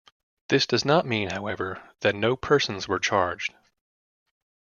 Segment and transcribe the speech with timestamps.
[0.49, 3.53] This does not mean, however that no persons were charged.